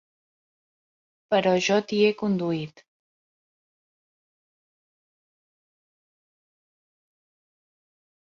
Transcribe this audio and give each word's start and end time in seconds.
Però 1.33 1.51
jo 1.65 1.75
t'hi 1.89 1.97
he 2.05 2.13
conduït. 2.21 2.81